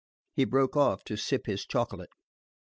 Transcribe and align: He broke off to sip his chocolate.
He 0.33 0.45
broke 0.45 0.75
off 0.75 1.03
to 1.03 1.15
sip 1.15 1.45
his 1.45 1.63
chocolate. 1.63 2.09